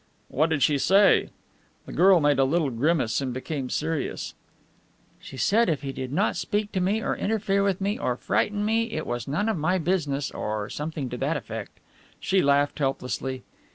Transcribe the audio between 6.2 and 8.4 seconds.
speak to me or interfere with me or